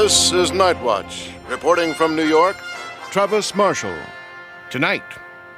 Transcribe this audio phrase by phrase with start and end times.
[0.00, 1.28] This is Night Watch.
[1.46, 2.56] Reporting from New York,
[3.10, 3.94] Travis Marshall.
[4.70, 5.02] Tonight,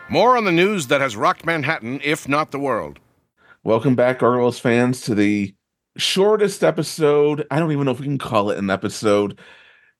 [0.08, 2.99] more on the news that has rocked Manhattan, if not the world.
[3.63, 5.55] Welcome back, Gargoyles fans, to the
[5.97, 7.47] shortest episode.
[7.52, 9.39] I don't even know if we can call it an episode.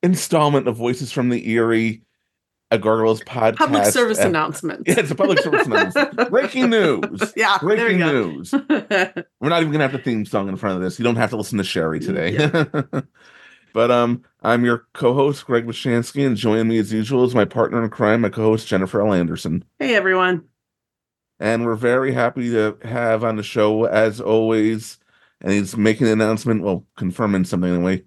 [0.03, 2.01] Installment of Voices from the Eyrie,
[2.69, 3.55] a Gargoyles podcast.
[3.55, 4.83] Public service announcement.
[4.85, 6.17] Yeah, it's a public service announcement.
[6.29, 7.33] Breaking news.
[7.37, 8.11] Yeah, there Breaking you go.
[8.11, 8.51] news.
[9.39, 10.99] We're not even gonna have the theme song in front of this.
[10.99, 12.35] You don't have to listen to Sherry today.
[13.73, 17.83] But um, I'm your co-host Greg Bishansky, and joining me as usual is my partner
[17.83, 19.13] in crime, my co-host Jennifer L.
[19.13, 19.65] Anderson.
[19.79, 20.45] hey, everyone.
[21.39, 24.99] And we're very happy to have on the show, as always.
[25.41, 28.03] And he's making an announcement, well, confirming something anyway.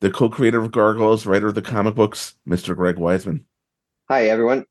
[0.00, 2.76] The co-creator of Gargoyles, writer of the comic books, Mr.
[2.76, 3.42] Greg Weisman.
[4.10, 4.66] Hi, everyone.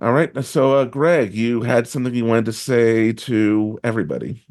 [0.00, 4.44] All right, so uh, Greg, you had something you wanted to say to everybody.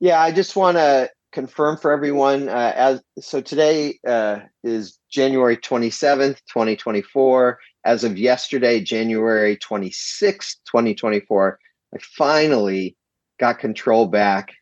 [0.00, 2.48] Yeah, I just want to confirm for everyone.
[2.48, 7.58] Uh, as so, today uh, is January twenty seventh, twenty twenty four.
[7.84, 11.58] As of yesterday, January twenty sixth, twenty twenty four,
[11.94, 12.96] I finally
[13.38, 14.54] got control back.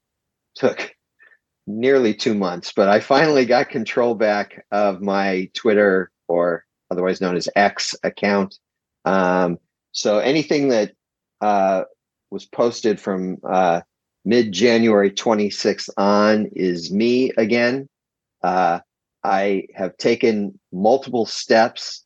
[0.54, 0.94] Took
[1.66, 7.36] nearly two months, but I finally got control back of my Twitter or otherwise known
[7.36, 8.58] as X account.
[9.04, 9.58] Um,
[9.92, 10.92] so anything that
[11.40, 11.82] uh,
[12.30, 13.80] was posted from uh,
[14.26, 17.88] mid January 26th on is me again.
[18.42, 18.80] Uh,
[19.24, 22.04] I have taken multiple steps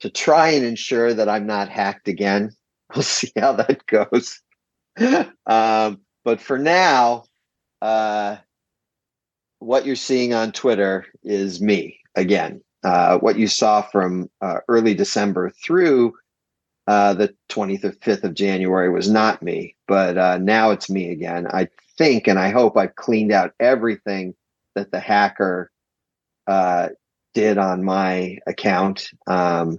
[0.00, 2.50] to try and ensure that I'm not hacked again.
[2.94, 4.38] We'll see how that goes.
[5.46, 7.24] um, but for now,
[7.80, 8.36] uh,
[9.60, 12.60] what you're seeing on Twitter is me again.
[12.84, 16.12] Uh, what you saw from uh, early December through
[16.86, 21.46] uh, the 25th of January was not me, but uh, now it's me again.
[21.46, 24.34] I think and I hope I've cleaned out everything
[24.74, 25.70] that the hacker
[26.46, 26.88] uh,
[27.34, 29.08] did on my account.
[29.26, 29.78] Um,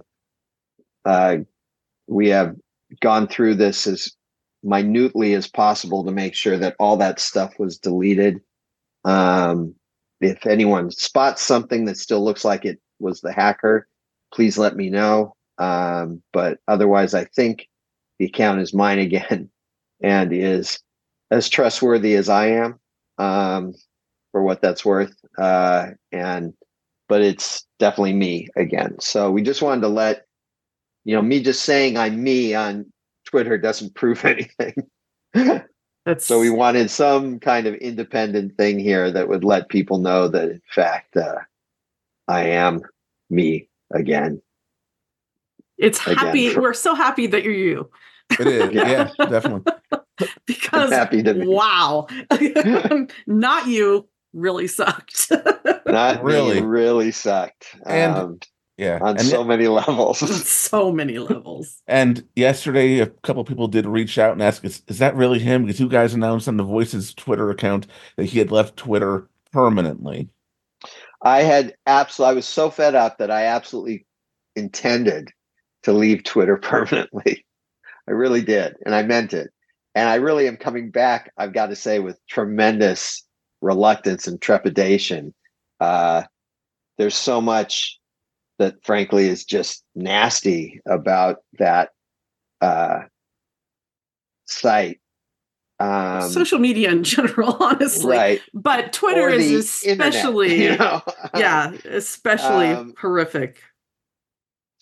[1.04, 1.38] uh,
[2.06, 2.56] we have
[3.00, 4.12] gone through this as
[4.62, 8.40] minutely as possible to make sure that all that stuff was deleted.
[9.04, 9.74] Um,
[10.20, 13.86] if anyone spots something that still looks like it was the hacker,
[14.32, 15.34] please let me know.
[15.58, 17.68] Um, but otherwise, I think
[18.18, 19.50] the account is mine again
[20.02, 20.80] and is
[21.30, 22.78] as trustworthy as I am
[23.18, 23.74] um,
[24.32, 25.14] for what that's worth.
[25.38, 26.54] Uh, and
[27.08, 28.96] but it's definitely me again.
[29.00, 30.26] So we just wanted to let
[31.04, 32.86] you know me just saying I'm me on
[33.26, 34.74] Twitter doesn't prove anything.
[36.06, 40.28] That's so we wanted some kind of independent thing here that would let people know
[40.28, 41.38] that in fact uh,
[42.28, 42.82] I am
[43.30, 44.40] me again.
[45.78, 46.50] It's again, happy.
[46.50, 47.90] for- We're so happy that you're you
[48.38, 49.10] It is, Yeah.
[49.18, 49.72] yeah, definitely.
[50.46, 51.46] because happy to be.
[51.46, 52.06] wow,
[53.26, 55.30] not you really sucked.
[55.86, 56.54] Not Really.
[56.56, 57.66] really, really sucked.
[57.86, 58.38] And- um,
[58.76, 60.18] Yeah, on and, so many levels.
[60.48, 61.80] so many levels.
[61.86, 65.62] and yesterday a couple people did reach out and ask, "Is, is that really him?"
[65.64, 67.86] Because you guys announced on the Voices Twitter account
[68.16, 70.28] that he had left Twitter permanently.
[71.22, 74.04] I had absolutely, I was so fed up that I absolutely
[74.56, 75.30] intended
[75.84, 77.44] to leave Twitter permanently.
[78.08, 78.74] I really did.
[78.84, 79.50] And I meant it.
[79.94, 83.22] And I really am coming back, I've got to say, with tremendous
[83.60, 85.32] reluctance and trepidation.
[85.80, 86.24] Uh,
[86.98, 87.98] there's so much
[88.58, 91.90] that, frankly, is just nasty about that
[92.60, 93.02] uh,
[94.46, 95.00] site.
[95.80, 98.16] Um, Social media in general, honestly.
[98.16, 98.40] right.
[98.52, 101.02] But Twitter is the internet, especially, you know?
[101.36, 103.60] yeah, especially Um, horrific.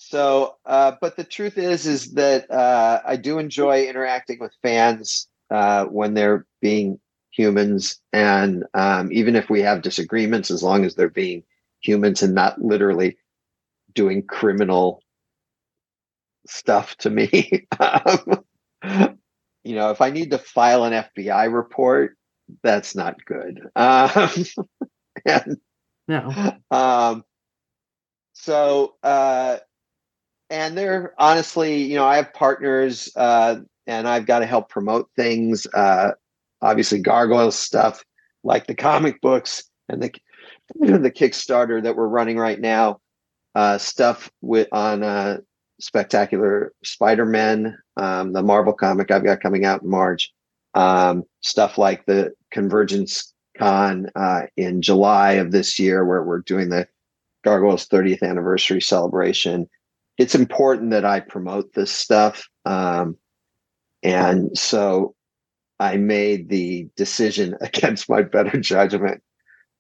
[0.05, 5.29] So, uh, but the truth is, is that uh, I do enjoy interacting with fans
[5.49, 6.99] uh, when they're being
[7.31, 11.45] humans, and um, even if we have disagreements, as long as they're being
[11.81, 13.17] humans and not literally
[13.95, 15.03] doing criminal
[16.49, 17.69] stuff to me.
[17.81, 18.45] um,
[19.63, 22.17] you know, if I need to file an FBI report,
[22.63, 23.61] that's not good.
[23.77, 24.31] Um,
[25.25, 25.59] and
[26.09, 26.57] No.
[26.73, 27.25] um,
[28.33, 29.59] so, uh,
[30.53, 35.09] and they're honestly, you know, I have partners, uh, and I've got to help promote
[35.17, 35.67] things.
[35.73, 36.11] Uh,
[36.61, 38.05] obviously, gargoyle stuff
[38.45, 40.13] like the comic books and the
[40.75, 43.01] the Kickstarter that we're running right now.
[43.55, 45.39] Uh, stuff with on uh,
[45.81, 50.33] Spectacular Spider-Man, um, the Marvel comic I've got coming out in March.
[50.75, 56.69] Um, stuff like the Convergence Con uh, in July of this year, where we're doing
[56.69, 56.87] the
[57.43, 59.69] Gargoyles 30th anniversary celebration.
[60.19, 62.49] It's important that I promote this stuff.
[62.65, 63.17] Um,
[64.03, 65.15] and so
[65.81, 69.23] I made the decision against my better judgment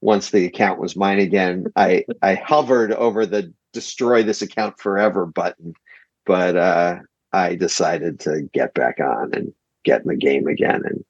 [0.02, 5.24] once the account was mine again, I I hovered over the destroy this account forever
[5.24, 5.72] button,
[6.26, 6.98] but uh,
[7.32, 11.04] I decided to get back on and get in the game again, and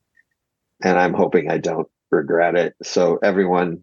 [0.85, 2.77] and I'm hoping I don't regret it.
[2.83, 3.81] So everyone,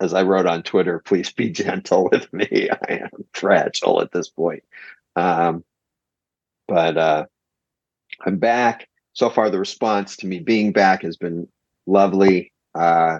[0.00, 2.68] as I wrote on Twitter, please be gentle with me.
[2.88, 4.62] I am fragile at this point.
[5.16, 5.64] Um,
[6.66, 7.26] but uh,
[8.24, 8.88] I'm back.
[9.12, 11.46] So far, the response to me being back has been
[11.86, 12.52] lovely.
[12.74, 13.18] Uh,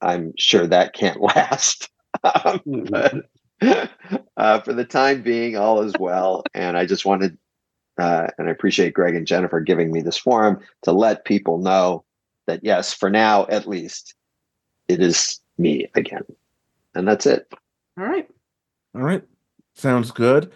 [0.00, 1.88] I'm sure that can't last.
[2.24, 3.14] um, but
[4.36, 6.44] uh, for the time being, all is well.
[6.54, 7.38] And I just wanted,
[7.98, 12.04] uh, and I appreciate Greg and Jennifer giving me this forum to let people know
[12.46, 14.14] that, yes, for now at least,
[14.88, 16.24] it is me again.
[16.94, 17.52] And that's it.
[17.98, 18.28] All right.
[18.94, 19.22] All right.
[19.74, 20.52] Sounds good.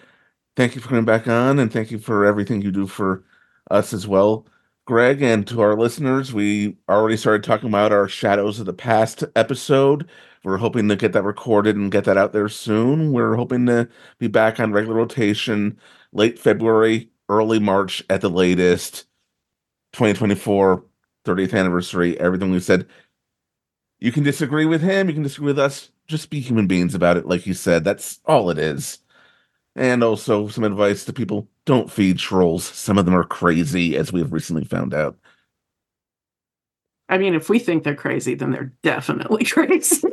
[0.57, 3.25] Thank you for coming back on and thank you for everything you do for
[3.71, 4.47] us as well.
[4.87, 9.23] Greg, and to our listeners, we already started talking about our Shadows of the Past
[9.37, 10.09] episode.
[10.43, 13.13] We're hoping to get that recorded and get that out there soon.
[13.13, 13.89] We're hoping to
[14.19, 15.79] be back on regular rotation
[16.13, 19.05] late February, early March at the latest.
[19.93, 20.85] 2024,
[21.25, 22.87] 30th anniversary, everything we said.
[24.01, 25.91] You can disagree with him, you can disagree with us.
[26.07, 27.85] Just be human beings about it, like you said.
[27.85, 28.99] That's all it is.
[29.77, 32.65] And also some advice to people don't feed trolls.
[32.65, 35.17] Some of them are crazy, as we've recently found out.
[37.09, 40.09] I mean, if we think they're crazy, then they're definitely crazy.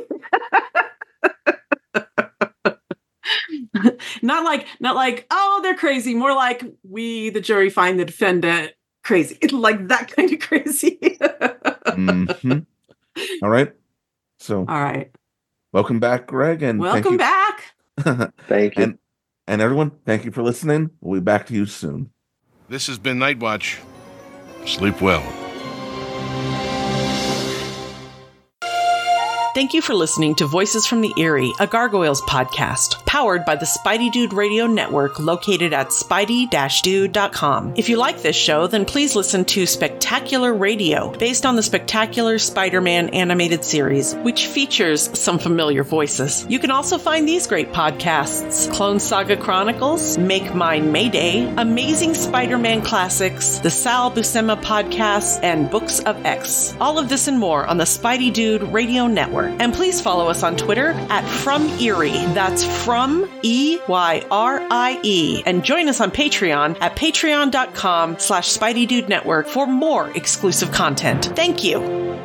[4.22, 8.72] not like not like oh they're crazy more like we the jury find the defendant
[9.04, 10.98] crazy like that kind of crazy
[11.88, 12.66] Mhm.
[13.42, 13.72] All right.
[14.38, 15.10] So all right
[15.72, 17.38] welcome back, Greg, and welcome back
[17.96, 18.32] back.
[18.48, 18.84] Thank you.
[18.84, 18.98] and
[19.46, 20.90] and everyone, thank you for listening.
[21.00, 22.10] We'll be back to you soon.
[22.68, 23.78] This has been Night Watch.
[24.66, 25.47] Sleep well.
[29.58, 33.66] Thank you for listening to Voices from the Eyrie, a Gargoyles podcast, powered by the
[33.66, 37.74] Spidey Dude Radio Network located at spidey-dude.com.
[37.76, 42.38] If you like this show, then please listen to Spectacular Radio, based on the Spectacular
[42.38, 46.46] Spider-Man animated series, which features some familiar voices.
[46.48, 52.82] You can also find these great podcasts, Clone Saga Chronicles, Make Mine Mayday, Amazing Spider-Man
[52.82, 56.76] Classics, the Sal Buscema podcast, and Books of X.
[56.80, 59.47] All of this and more on the Spidey Dude Radio Network.
[59.60, 62.10] And please follow us on Twitter at From Eyrie.
[62.34, 65.42] That's from E Y R I E.
[65.46, 71.26] And join us on Patreon at patreon.com slash Spidey Dude Network for more exclusive content.
[71.36, 72.17] Thank you.